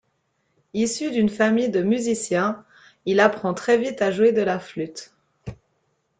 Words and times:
Issu 0.73 1.11
d'une 1.11 1.29
famille 1.29 1.69
de 1.69 1.83
musiciens, 1.83 2.65
il 3.05 3.19
apprend 3.19 3.53
très 3.53 3.77
vite 3.77 4.01
à 4.01 4.09
jouer 4.09 4.31
de 4.31 4.41
la 4.41 4.59
flûte. 4.59 5.13